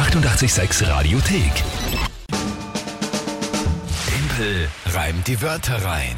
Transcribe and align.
886 0.00 0.88
Radiothek. 0.88 1.52
Tempel 4.08 4.68
reimt 4.94 5.28
die 5.28 5.40
Wörter 5.42 5.74
rein. 5.84 6.16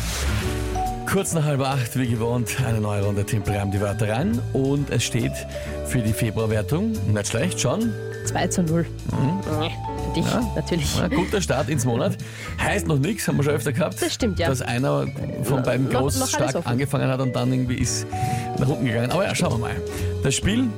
Kurz 1.11 1.33
nach 1.33 1.43
halb 1.45 1.61
acht, 1.63 1.99
wie 1.99 2.07
gewohnt, 2.07 2.49
eine 2.65 2.81
neue 2.81 3.03
Runde 3.03 3.27
Timpel 3.27 3.57
reimt 3.57 3.75
die 3.75 3.81
Wörter 3.81 4.09
rein. 4.09 4.41
Und 4.53 4.89
es 4.91 5.03
steht 5.03 5.33
für 5.87 5.99
die 5.99 6.13
Februarwertung, 6.13 6.93
nicht 7.13 7.27
schlecht, 7.27 7.61
schon. 7.61 7.93
2 8.27 8.47
zu 8.47 8.63
0. 8.63 8.87
Für 8.87 10.15
dich, 10.15 10.25
natürlich. 10.55 10.97
Ja, 10.99 11.09
guter 11.09 11.43
Start 11.43 11.69
ins 11.69 11.85
Monat. 11.85 12.17
Heißt 12.63 12.87
noch 12.87 12.99
nichts, 12.99 13.27
haben 13.27 13.39
wir 13.39 13.43
schon 13.43 13.55
öfter 13.55 13.73
gehabt. 13.73 14.01
Das 14.01 14.15
stimmt, 14.15 14.39
ja. 14.39 14.47
Dass 14.49 14.63
einer 14.63 15.07
von 15.43 15.65
beiden 15.65 15.89
noch- 15.91 16.03
groß 16.03 16.21
noch 16.21 16.29
stark 16.29 16.55
angefangen 16.65 17.09
hat 17.09 17.19
und 17.21 17.35
dann 17.35 17.53
irgendwie 17.53 17.79
ist 17.79 18.07
nach 18.61 18.69
unten 18.69 18.85
gegangen. 18.85 19.11
Aber 19.11 19.25
ja, 19.25 19.35
schauen 19.35 19.55
wir 19.55 19.59
mal. 19.59 19.77
Das 20.23 20.37
Spiel 20.37 20.69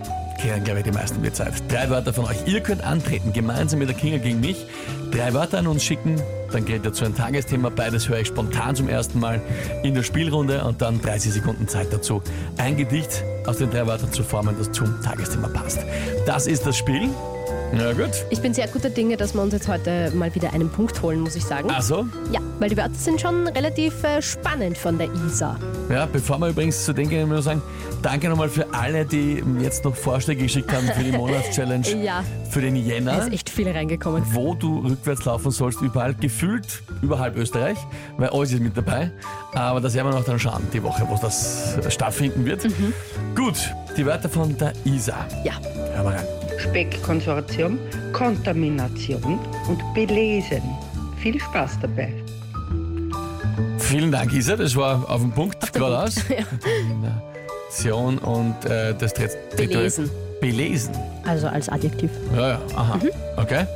kennen, 0.44 0.64
glaube 0.64 0.80
ich, 0.80 0.84
die 0.84 0.92
meisten 0.92 1.22
die 1.22 1.32
Zeit. 1.32 1.54
Drei 1.72 1.88
Wörter 1.88 2.12
von 2.12 2.26
euch. 2.26 2.36
Ihr 2.46 2.60
könnt 2.60 2.84
antreten, 2.84 3.32
gemeinsam 3.32 3.78
mit 3.78 3.88
der 3.88 3.96
Kinga 3.96 4.18
gegen 4.18 4.40
mich. 4.40 4.66
Drei 5.10 5.32
Wörter 5.32 5.58
an 5.58 5.66
uns 5.66 5.82
schicken, 5.82 6.20
dann 6.52 6.64
geht 6.64 6.84
dazu 6.84 7.04
ein 7.04 7.14
Tagesthema. 7.14 7.70
Beides 7.70 8.08
höre 8.08 8.20
ich 8.20 8.28
spontan 8.28 8.76
zum 8.76 8.88
ersten 8.88 9.20
Mal 9.20 9.40
in 9.82 9.94
der 9.94 10.02
Spielrunde 10.02 10.64
und 10.64 10.82
dann 10.82 11.00
30 11.00 11.32
Sekunden 11.32 11.66
Zeit 11.68 11.92
dazu, 11.92 12.22
ein 12.58 12.76
Gedicht 12.76 13.24
aus 13.46 13.58
den 13.58 13.70
drei 13.70 13.86
Wörtern 13.86 14.12
zu 14.12 14.22
formen, 14.22 14.54
das 14.58 14.70
zum 14.72 15.00
Tagesthema 15.02 15.48
passt. 15.48 15.80
Das 16.26 16.46
ist 16.46 16.66
das 16.66 16.76
Spiel. 16.76 17.08
Na 17.76 17.92
gut. 17.92 18.10
Ich 18.30 18.40
bin 18.40 18.54
sehr 18.54 18.68
guter 18.68 18.88
Dinge, 18.90 19.16
dass 19.16 19.34
wir 19.34 19.42
uns 19.42 19.52
jetzt 19.52 19.66
heute 19.68 20.12
mal 20.14 20.32
wieder 20.34 20.52
einen 20.52 20.68
Punkt 20.70 21.02
holen, 21.02 21.20
muss 21.20 21.34
ich 21.34 21.44
sagen. 21.44 21.70
Also, 21.70 22.06
Ja, 22.30 22.40
weil 22.60 22.68
die 22.70 22.76
Wörter 22.76 22.94
sind 22.94 23.20
schon 23.20 23.48
relativ 23.48 24.02
äh, 24.04 24.22
spannend 24.22 24.78
von 24.78 24.96
der 24.96 25.08
Isa. 25.26 25.58
Ja, 25.90 26.06
bevor 26.06 26.38
wir 26.38 26.48
übrigens 26.50 26.84
zu 26.84 26.92
den 26.92 27.08
gehen, 27.08 27.28
will 27.30 27.38
ich 27.38 27.44
sagen, 27.44 27.60
danke 28.02 28.28
nochmal 28.28 28.48
für 28.48 28.72
alle, 28.72 29.04
die 29.04 29.42
jetzt 29.60 29.84
noch 29.84 29.96
Vorschläge 29.96 30.42
geschickt 30.44 30.72
haben 30.72 30.86
für 30.86 31.02
die 31.02 31.10
Monatschallenge 31.16 32.02
Ja. 32.04 32.22
für 32.48 32.60
den 32.60 32.74
Da 32.76 32.80
Jänner, 32.80 33.18
ist 33.26 33.32
echt 33.32 33.50
viel 33.50 33.68
reingekommen. 33.68 34.22
wo 34.32 34.54
du 34.54 34.78
rückwärts 34.86 35.24
laufen 35.24 35.50
sollst, 35.50 35.80
überall 35.80 36.14
gefühlt, 36.14 36.82
überhalb 37.02 37.36
Österreich, 37.36 37.78
weil 38.18 38.28
alles 38.28 38.52
ist 38.52 38.60
mit 38.60 38.76
dabei. 38.76 39.10
Aber 39.52 39.80
das 39.80 39.94
werden 39.94 40.08
wir 40.10 40.14
noch 40.18 40.24
dann 40.24 40.38
schauen, 40.38 40.62
die 40.72 40.82
Woche, 40.82 41.04
wo 41.08 41.16
das 41.20 41.76
stattfinden 41.88 42.44
wird. 42.44 42.66
Gut, 43.34 43.74
die 43.96 44.06
Wörter 44.06 44.28
von 44.28 44.56
der 44.58 44.72
Isa. 44.84 45.26
Ja, 45.44 45.54
Hör 45.94 46.04
mal 46.04 46.14
rein. 46.16 46.26
Speckkonsortium, 46.58 47.78
Kontamination 48.12 49.38
und 49.68 49.82
Belesen. 49.94 50.62
Viel 51.18 51.40
Spaß 51.40 51.78
dabei. 51.80 52.12
Vielen 53.78 54.10
Dank, 54.10 54.32
Isa, 54.32 54.56
das 54.56 54.74
war 54.76 55.08
auf 55.08 55.20
den 55.20 55.32
Punkt 55.32 55.62
den 55.62 55.72
geradeaus. 55.72 56.16
Ja. 56.28 56.44
Nation 57.74 58.18
und 58.18 58.64
äh, 58.64 58.94
das 58.94 59.12
dritte. 59.14 59.36
Belesen. 59.56 60.10
Belesen. 60.40 60.94
also 61.26 61.48
als 61.48 61.68
Adjektiv. 61.68 62.10
Ja, 62.36 62.48
ja, 62.48 62.60
aha. 62.76 62.98
Okay. 63.36 63.66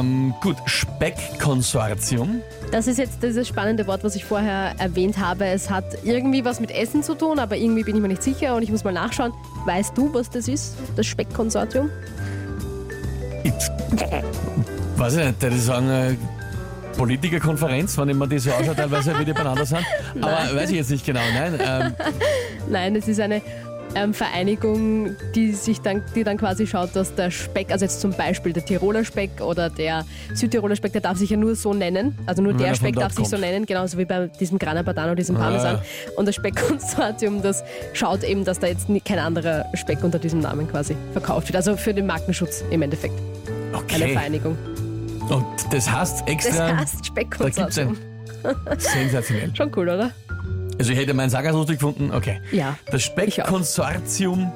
Ähm, 0.00 0.34
gut, 0.40 0.56
Speckkonsortium. 0.66 2.40
Das 2.72 2.86
ist 2.86 2.98
jetzt 2.98 3.22
dieses 3.22 3.46
spannende 3.46 3.86
Wort, 3.86 4.04
was 4.04 4.16
ich 4.16 4.24
vorher 4.24 4.74
erwähnt 4.78 5.18
habe. 5.18 5.46
Es 5.46 5.70
hat 5.70 5.84
irgendwie 6.04 6.44
was 6.44 6.60
mit 6.60 6.70
Essen 6.70 7.02
zu 7.02 7.14
tun, 7.14 7.38
aber 7.38 7.56
irgendwie 7.56 7.84
bin 7.84 7.96
ich 7.96 8.02
mir 8.02 8.08
nicht 8.08 8.22
sicher 8.22 8.56
und 8.56 8.62
ich 8.62 8.70
muss 8.70 8.84
mal 8.84 8.92
nachschauen. 8.92 9.32
Weißt 9.64 9.96
du, 9.96 10.12
was 10.12 10.30
das 10.30 10.48
ist? 10.48 10.76
Das 10.96 11.06
Speckkonsortium? 11.06 11.90
Ich, 13.44 13.52
weiß 14.96 15.16
ich 15.16 15.24
nicht, 15.26 15.42
das 15.42 15.54
ist 15.54 15.70
eine 15.70 16.16
Politikerkonferenz, 16.96 17.96
wenn 17.98 18.08
ich 18.08 18.16
mir 18.16 18.26
die 18.26 18.38
so 18.38 18.52
anschaue, 18.52 18.74
teilweise 18.74 19.18
wie 19.18 19.24
die 19.24 19.32
beieinander 19.32 19.66
sind. 19.66 19.84
Aber 20.20 20.56
weiß 20.56 20.70
ich 20.70 20.76
jetzt 20.76 20.90
nicht 20.90 21.04
genau. 21.04 21.20
Nein, 21.34 21.60
ähm, 21.60 21.94
Nein, 22.68 22.96
es 22.96 23.06
ist 23.06 23.20
eine 23.20 23.42
ähm, 23.96 24.14
Vereinigung, 24.14 25.16
die 25.34 25.52
sich 25.52 25.80
dann, 25.80 26.02
die 26.14 26.22
dann 26.22 26.36
quasi 26.36 26.66
schaut, 26.66 26.94
dass 26.94 27.14
der 27.14 27.30
Speck, 27.30 27.72
also 27.72 27.84
jetzt 27.84 28.00
zum 28.00 28.12
Beispiel 28.12 28.52
der 28.52 28.64
Tiroler 28.64 29.04
Speck 29.04 29.40
oder 29.40 29.70
der 29.70 30.04
Südtiroler 30.34 30.76
Speck, 30.76 30.92
der 30.92 31.00
darf 31.00 31.16
sich 31.18 31.30
ja 31.30 31.36
nur 31.36 31.56
so 31.56 31.72
nennen. 31.74 32.16
Also 32.26 32.42
nur 32.42 32.52
Wenn 32.52 32.58
der 32.58 32.66
er 32.68 32.74
Speck 32.74 32.94
darf 32.96 33.12
sich 33.12 33.24
so 33.26 33.36
kommt. 33.36 33.40
nennen, 33.42 33.66
genauso 33.66 33.98
wie 33.98 34.04
bei 34.04 34.28
diesem 34.28 34.58
Grana 34.58 34.82
Padano, 34.82 35.14
diesem 35.14 35.36
Ah, 35.36 35.40
Parmesan. 35.40 35.78
Und 36.16 36.26
das 36.28 36.34
Speckkonsortium, 36.34 37.42
das 37.42 37.64
schaut 37.94 38.22
eben, 38.22 38.44
dass 38.44 38.58
da 38.58 38.66
jetzt 38.66 38.86
kein 39.04 39.18
anderer 39.18 39.64
Speck 39.74 40.04
unter 40.04 40.18
diesem 40.18 40.40
Namen 40.40 40.68
quasi 40.68 40.96
verkauft 41.12 41.48
wird. 41.48 41.56
Also 41.56 41.76
für 41.76 41.94
den 41.94 42.06
Markenschutz 42.06 42.62
im 42.70 42.82
Endeffekt. 42.82 43.14
Eine 43.72 44.04
okay. 44.04 44.12
Vereinigung. 44.12 44.56
Und 45.28 45.44
das 45.72 45.90
heißt 45.90 46.20
Das 46.20 46.28
extra, 46.28 46.76
heißt 46.76 46.78
da 46.78 46.82
gibt 46.82 47.00
es 47.00 47.06
Speckkonsortium. 47.06 47.96
ein 48.44 48.78
sensationell. 48.78 49.50
Schon 49.56 49.72
cool, 49.76 49.88
oder? 49.88 50.10
Also 50.78 50.92
ich 50.92 50.98
hätte 50.98 51.14
meinen 51.14 51.30
Sagas 51.30 51.52
lustig 51.54 51.78
gefunden. 51.78 52.10
Okay. 52.12 52.40
Ja. 52.52 52.76
Das 52.90 53.02
Speckkonsortium. 53.02 54.52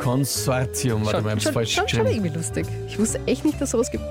Konsortium, 0.00 1.04
warte 1.04 1.22
mal, 1.22 1.30
ich 1.30 1.32
hab's 1.34 1.42
schon, 1.42 1.52
falsch 1.52 1.72
schon, 1.74 1.88
schon 1.88 1.98
geschrieben. 2.04 2.24
irgendwie 2.24 2.38
lustig. 2.38 2.66
Ich 2.86 2.98
wusste 2.98 3.20
echt 3.26 3.44
nicht, 3.44 3.60
dass 3.60 3.72
sowas 3.72 3.90
gibt. 3.90 4.04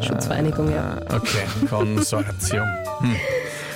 Schutzvereinigung, 0.00 0.70
ja. 0.70 0.98
Ah, 1.08 1.16
Okay, 1.16 1.44
Konsortium. 1.68 2.66
Hm. 3.00 3.16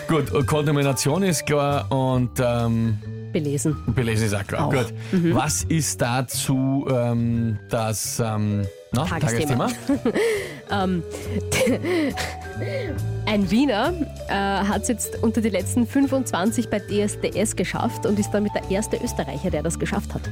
Gut, 0.08 0.46
Kontamination 0.46 1.22
ist 1.22 1.44
klar 1.46 1.90
und 1.92 2.30
ähm, 2.40 2.98
Belesen. 3.32 3.76
belesen 3.94 4.26
ist 4.26 4.34
auch 4.34 4.46
klar. 4.46 4.66
Auch. 4.66 4.72
Gut. 4.72 4.92
Was 5.34 5.62
ist 5.64 6.00
dazu 6.00 6.86
ähm, 6.90 7.58
das 7.68 8.18
ähm, 8.24 8.66
na, 8.92 9.04
Tagesthema. 9.04 9.68
Ähm, 10.72 11.02
Ein 13.26 13.50
Wiener 13.50 13.92
äh, 14.28 14.32
hat 14.32 14.82
es 14.82 14.88
jetzt 14.88 15.22
unter 15.22 15.40
die 15.40 15.50
letzten 15.50 15.86
25 15.86 16.68
bei 16.68 16.78
DSDS 16.78 17.56
geschafft 17.56 18.06
und 18.06 18.18
ist 18.18 18.30
damit 18.32 18.52
der 18.54 18.70
erste 18.70 18.96
Österreicher, 18.96 19.50
der 19.50 19.62
das 19.62 19.78
geschafft 19.78 20.14
hat. 20.14 20.22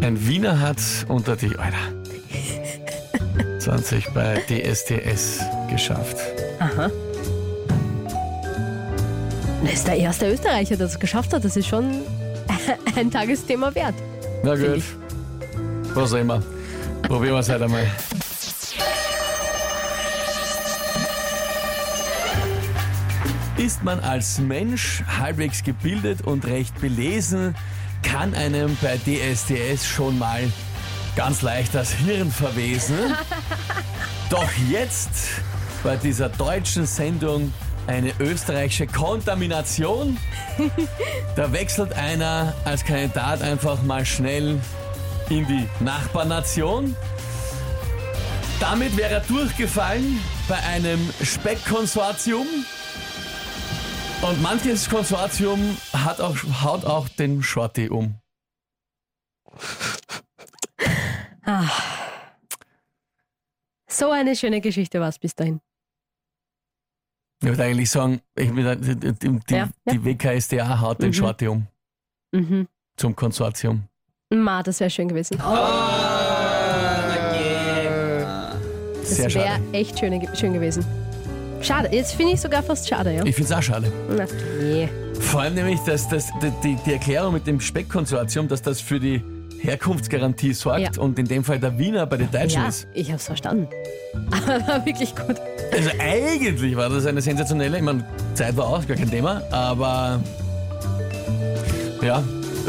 Ein 0.00 0.26
Wiener 0.26 0.58
hat 0.58 0.80
unter 1.08 1.36
die 1.36 1.54
Alter, 1.56 1.76
20 3.58 4.08
bei 4.14 4.42
DSTS 4.48 5.40
geschafft. 5.70 6.16
Aha. 6.58 6.90
Er 9.64 9.72
ist 9.72 9.86
der 9.86 9.96
erste 9.96 10.30
Österreicher, 10.30 10.76
der 10.76 10.86
das 10.86 10.98
geschafft 10.98 11.32
hat. 11.32 11.44
Das 11.44 11.56
ist 11.56 11.68
schon 11.68 12.02
ein 12.96 13.10
Tagesthema 13.10 13.72
wert. 13.74 13.94
Na 14.42 14.56
gut. 14.56 14.82
Was 15.94 16.12
auch 16.12 16.18
immer. 16.18 16.42
Probieren 17.02 17.34
wir 17.34 17.40
es 17.40 17.48
halt 17.48 17.62
einmal. 17.62 17.86
Ist 23.62 23.84
man 23.84 24.00
als 24.00 24.40
Mensch 24.40 25.04
halbwegs 25.06 25.62
gebildet 25.62 26.22
und 26.22 26.46
recht 26.46 26.80
belesen, 26.80 27.54
kann 28.02 28.34
einem 28.34 28.76
bei 28.82 28.96
DSDS 28.98 29.86
schon 29.86 30.18
mal 30.18 30.50
ganz 31.14 31.42
leicht 31.42 31.72
das 31.72 31.92
Hirn 31.92 32.32
verwesen. 32.32 32.96
Doch 34.30 34.50
jetzt 34.68 35.10
bei 35.84 35.94
dieser 35.94 36.28
deutschen 36.28 36.86
Sendung 36.86 37.54
eine 37.86 38.12
österreichische 38.18 38.88
Kontamination. 38.88 40.18
Da 41.36 41.52
wechselt 41.52 41.92
einer 41.92 42.54
als 42.64 42.84
Kandidat 42.84 43.42
einfach 43.42 43.80
mal 43.84 44.04
schnell 44.04 44.58
in 45.30 45.46
die 45.46 45.68
Nachbarnation. 45.78 46.96
Damit 48.58 48.96
wäre 48.96 49.14
er 49.14 49.20
durchgefallen 49.20 50.18
bei 50.48 50.56
einem 50.56 51.08
Speckkonsortium. 51.22 52.46
Und 54.22 54.40
manches 54.40 54.88
Konsortium 54.88 55.76
hat 55.92 56.20
auch, 56.20 56.36
haut 56.62 56.84
auch 56.84 57.08
den 57.08 57.42
Shorty 57.42 57.88
um. 57.88 58.14
So 63.88 64.10
eine 64.10 64.34
schöne 64.36 64.60
Geschichte 64.60 65.00
war 65.00 65.08
es 65.08 65.18
bis 65.18 65.34
dahin. 65.34 65.60
Ich 67.42 67.48
würde 67.48 67.64
eigentlich 67.64 67.90
sagen, 67.90 68.20
ich 68.36 68.54
würde, 68.54 68.76
die, 68.76 69.12
die, 69.12 69.38
die, 69.40 69.54
Ja, 69.54 69.68
ja. 69.86 69.92
die 69.92 70.04
WKSDA 70.04 70.80
haut 70.80 71.02
den 71.02 71.08
Mhm. 71.08 71.12
Shorty 71.14 71.48
um 71.48 71.66
Mhm. 72.32 72.68
zum 72.96 73.16
Konsortium. 73.16 73.88
Ma, 74.30 74.62
das 74.62 74.78
wäre 74.80 74.88
schön 74.90 75.08
gewesen. 75.08 75.36
Sehr 79.02 79.24
das 79.24 79.34
wäre 79.34 79.60
echt 79.72 79.98
schön, 79.98 80.36
schön 80.36 80.52
gewesen. 80.54 80.84
Schade, 81.62 81.88
jetzt 81.92 82.14
finde 82.14 82.32
ich 82.32 82.40
sogar 82.40 82.62
fast 82.62 82.88
schade, 82.88 83.12
ja. 83.14 83.24
Ich 83.24 83.34
finde 83.36 83.52
es 83.52 83.58
auch 83.58 83.62
schade. 83.62 83.92
Na, 84.16 84.24
nee. 84.60 84.88
Vor 85.20 85.42
allem 85.42 85.54
nämlich, 85.54 85.80
dass 85.80 86.08
das, 86.08 86.26
die, 86.64 86.76
die, 86.84 86.92
Erklärung 86.92 87.32
mit 87.34 87.46
dem 87.46 87.60
Speckkonsortium, 87.60 88.48
dass 88.48 88.62
das 88.62 88.80
für 88.80 88.98
die 88.98 89.22
Herkunftsgarantie 89.60 90.54
sorgt 90.54 90.80
Ja. 90.96 91.02
und 91.02 91.18
in 91.20 91.26
dem 91.26 91.44
Fall 91.44 91.60
der 91.60 91.78
Wiener 91.78 92.04
bei 92.06 92.16
den 92.16 92.30
Deutschen 92.32 92.62
Ja, 92.62 92.68
ist. 92.68 92.88
ich 92.94 93.06
habe 93.08 93.18
es 93.18 93.26
verstanden. 93.26 93.68
Aber 94.32 94.66
war 94.66 94.84
wirklich 94.84 95.14
gut. 95.14 95.36
Also 95.72 95.90
eigentlich 96.00 96.76
war 96.76 96.88
das 96.88 97.06
eine 97.06 97.22
sensationelle, 97.22 97.76
ich 97.76 97.82
meine, 97.82 98.04
Zeit 98.34 98.56
war 98.56 98.66
auch 98.66 98.86
gar 98.86 98.96
kein 98.96 99.08
Thema, 99.10 99.40
aber 99.50 100.20
ja, 102.02 102.22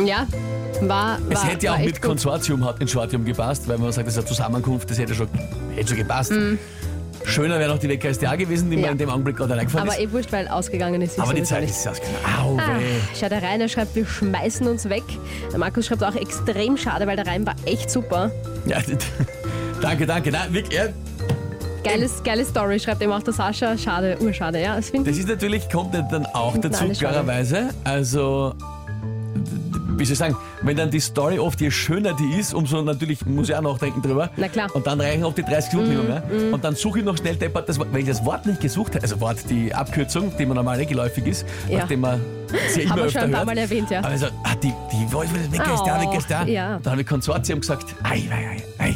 Ja, 0.06 0.28
war. 0.82 1.18
es 1.30 1.36
war, 1.36 1.46
hätte 1.50 1.66
ja 1.66 1.74
auch 1.74 1.80
mit. 1.80 2.02
Konsortium 2.02 2.64
hat 2.64 2.80
in 2.80 2.88
Shortium 2.88 3.26
gepasst, 3.26 3.68
weil 3.68 3.78
man 3.80 3.92
sagt, 3.92 4.08
das 4.08 4.14
ist 4.14 4.20
eine 4.20 4.28
Zusammenkunft, 4.28 4.90
das 4.90 5.00
hätte 5.00 5.14
schon, 5.16 5.28
hätte 5.76 5.90
schon 5.90 5.98
gepasst. 5.98 6.32
Schöner 7.26 7.60
wäre 7.60 7.70
noch 7.72 7.80
die 7.80 7.90
WKSDA 7.90 8.36
gewesen, 8.36 8.70
die. 8.70 8.78
Ja. 8.78 8.88
mir 8.88 8.92
in 8.92 8.98
dem 8.98 9.10
Augenblick 9.10 9.38
gerade 9.38 9.56
reingefallen 9.56 9.88
Aber 9.88 9.98
ist. 9.98 10.04
eh 10.04 10.12
wurscht, 10.12 10.32
weil 10.32 10.48
ausgegangen 10.48 11.02
ist. 11.02 11.20
Aber 11.20 11.34
die 11.34 11.44
Zeit 11.44 11.62
nicht. 11.62 11.72
ist 11.72 11.88
ausgegangen. 11.88 12.18
Au, 12.42 12.58
Ah, 12.58 12.80
schau, 13.20 13.30
der 13.30 13.42
Rainer 13.42 13.68
schreibt, 13.70 13.96
wir 13.96 14.06
schmeißen 14.06 14.68
uns 14.68 14.90
weg. 14.90 15.04
Der 15.52 15.60
Markus 15.60 15.86
schreibt 15.86 16.04
auch 16.04 16.16
extrem 16.16 16.78
schade, 16.78 17.08
weil 17.08 17.16
der 17.16 17.28
Reim 17.28 17.46
war 17.46 17.56
echt 17.66 17.90
super. 17.90 18.32
Ja, 18.66 18.78
Danke, 19.82 20.06
danke. 20.06 20.32
Nein, 20.32 20.54
wirklich, 20.54 20.78
ja, 20.78 20.86
Geiles, 21.84 22.24
geile 22.24 22.46
Story, 22.46 22.80
schreibt 22.80 23.02
eben 23.02 23.12
auch 23.12 23.22
der 23.24 23.34
Sascha. 23.34 23.78
Schade, 23.78 24.18
urschade, 24.22 24.62
ja. 24.62 24.78
Das 24.78 24.90
Das 24.92 25.18
ist 25.18 25.28
natürlich, 25.28 25.70
kommt 25.70 25.94
dann 25.94 26.26
auch 26.28 26.58
dazu, 26.58 26.86
klarerweise. 26.90 27.70
Also, 27.84 28.54
wie 30.04 30.06
soll 30.08 30.14
ich 30.14 30.20
sagen, 30.34 30.38
wenn 30.64 30.76
dann 30.76 30.92
die 30.92 31.00
Story 31.00 31.40
oft, 31.40 31.62
je 31.62 31.72
schöner 31.72 32.14
die 32.14 32.38
ist, 32.38 32.54
umso 32.54 32.82
natürlich 32.82 33.26
muss 33.26 33.48
ich 33.48 33.56
auch 33.56 33.62
nachdenken 33.62 34.02
drüber. 34.02 34.30
Na 34.36 34.50
klar. 34.50 34.68
Mhm, 34.68 34.76
Und 34.76 34.86
dann 34.88 35.00
reichen 35.00 35.24
oft 35.24 35.38
die 35.38 35.44
30 35.44 35.72
Sekunden 35.72 35.96
nicht 35.96 36.08
mehr. 36.10 36.24
Und 36.54 36.62
dann 36.64 36.76
suche 36.76 37.00
ich 37.00 37.06
noch 37.06 37.18
schnell 37.18 37.38
deppert 37.38 37.70
das. 37.70 37.80
Wenn 37.80 37.96
ich 37.96 38.08
das 38.08 38.24
Wort 38.26 38.46
nicht 38.46 38.60
gesucht 38.60 38.96
habe, 38.96 39.04
also 39.04 39.20
Wort, 39.22 39.38
die 39.50 39.74
Abkürzung, 39.74 40.34
die 40.38 40.46
man 40.46 40.56
normal 40.58 40.86
geläufig 40.86 41.26
ist, 41.26 41.46
Ja. 41.70 41.80
nachdem 41.80 42.02
man 42.02 42.20
sie 42.74 42.82
immer 42.82 42.98
wir 42.98 43.04
öfter 43.06 43.22
schon 43.22 43.30
ein 43.30 43.32
paar. 43.32 43.46
Mal 43.46 43.58
erwähnt, 43.58 43.90
ja. 43.90 44.00
Aber 44.04 44.18
so, 44.18 44.26
ah, 44.26 44.56
die, 44.62 44.74
die 44.92 45.14
Wolf, 45.14 45.34
weg 45.34 45.62
ist 45.74 45.84
da, 45.86 46.02
weg 46.02 46.18
ist 46.18 46.30
da. 46.30 46.44
Oh, 46.44 46.50
ja. 46.50 46.80
Dann 46.84 46.92
habe 46.92 47.02
ich 47.02 47.08
Konsortium 47.08 47.62
gesagt, 47.62 47.96
ei, 48.04 48.24
ei, 48.30 48.58
ei, 48.80 48.90
ei. 48.90 48.96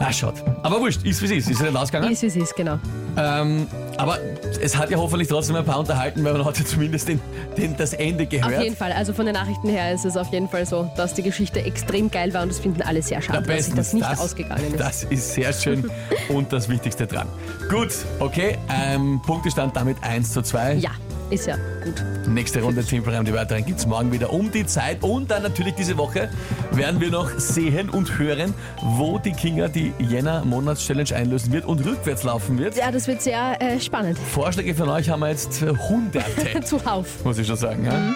Na, 0.00 0.12
schaut. 0.12 0.34
Aber 0.62 0.80
wurscht, 0.80 1.02
ist 1.04 1.20
wie 1.20 1.24
es 1.26 1.30
ist. 1.32 1.50
Ist 1.50 1.60
ja 1.60 1.66
nicht 1.66 1.76
ausgegangen. 1.76 2.12
Ist, 2.12 2.22
wie 2.22 2.26
es 2.26 2.36
ist, 2.36 2.54
genau. 2.54 2.78
Ähm, 3.16 3.66
aber 3.98 4.18
es 4.62 4.76
hat 4.76 4.90
ja 4.90 4.96
hoffentlich 4.96 5.28
trotzdem 5.28 5.56
ein 5.56 5.64
paar 5.64 5.78
unterhalten, 5.78 6.24
weil 6.24 6.32
man 6.32 6.44
hat 6.44 6.58
ja 6.58 6.64
zumindest 6.64 7.08
den, 7.08 7.20
den, 7.56 7.76
das 7.76 7.92
Ende 7.92 8.24
Auf 8.24 8.30
gehört. 8.30 8.62
jeden 8.62 8.76
Fall. 8.76 8.92
Also 8.92 9.12
von 9.12 9.26
den 9.26 9.34
Nachrichten 9.34 9.68
her 9.68 9.92
ist 9.92 10.04
es 10.04 10.16
auf 10.16 10.32
jeden 10.32 10.48
Fall 10.48 10.64
so, 10.66 10.90
dass 10.96 11.14
die 11.14 11.22
Geschichte 11.22 11.60
extrem 11.60 12.10
geil 12.10 12.32
war 12.32 12.42
und 12.42 12.50
das 12.50 12.60
finden 12.60 12.82
alle 12.82 13.02
sehr 13.02 13.20
schade, 13.20 13.42
dass 13.42 13.66
sich 13.66 13.74
das 13.74 13.92
nicht 13.92 14.06
ausgegangen 14.06 14.72
ist. 14.72 14.80
Das 14.80 15.04
ist 15.04 15.34
sehr 15.34 15.52
schön 15.52 15.90
und 16.28 16.52
das 16.52 16.68
Wichtigste 16.68 17.06
dran. 17.06 17.28
Gut, 17.68 17.92
okay, 18.20 18.56
ähm, 18.70 19.20
Punktestand 19.26 19.76
damit 19.76 19.96
1 20.02 20.32
zu 20.32 20.42
2. 20.42 20.74
Ja, 20.74 20.90
ist 21.30 21.46
ja 21.46 21.56
gut. 21.84 22.02
Nächste 22.26 22.62
Runde 22.62 22.84
Timpelreim, 22.84 23.24
die 23.24 23.32
weiteren 23.32 23.64
gibt 23.64 23.78
es 23.80 23.86
morgen 23.86 24.12
wieder 24.12 24.32
um 24.32 24.50
die 24.50 24.66
Zeit. 24.66 25.02
Und 25.02 25.30
dann 25.30 25.42
natürlich 25.42 25.74
diese 25.74 25.96
Woche 25.96 26.30
werden 26.72 27.00
wir 27.00 27.10
noch 27.10 27.30
sehen 27.38 27.90
und 27.90 28.18
hören, 28.18 28.54
wo 28.82 29.18
die 29.18 29.32
Kinga 29.32 29.68
die 29.68 29.92
Jänner-Monats-Challenge 29.98 31.14
einlösen 31.14 31.52
wird 31.52 31.64
und 31.64 31.84
rückwärts 31.84 32.22
laufen 32.22 32.58
wird. 32.58 32.76
Ja, 32.76 32.90
das 32.90 33.06
wird 33.06 33.22
sehr 33.22 33.60
äh, 33.60 33.80
spannend. 33.80 34.18
Vorschläge 34.18 34.74
von 34.74 34.88
euch 34.88 35.08
haben 35.10 35.20
wir 35.20 35.30
jetzt 35.30 35.62
hunderte, 35.62 36.60
Zuhauf. 36.64 37.24
muss 37.24 37.38
ich 37.38 37.46
schon 37.46 37.56
sagen. 37.56 37.84
Ja? 37.84 37.92
Wir, 37.92 38.14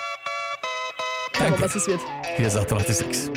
Danke. 1.39 1.63
was 1.63 1.75
es 1.75 1.87
wird. 1.87 2.01
Hier 2.37 2.47
ist 2.47 2.57
886. 2.57 3.31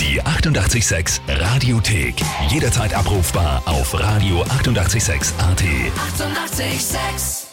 Die 0.00 0.20
886 0.22 1.20
Radiothek. 1.28 2.14
Jederzeit 2.48 2.94
abrufbar 2.94 3.62
auf 3.66 3.94
radio886.at. 3.94 4.50
886! 4.58 5.34
886 5.38 7.45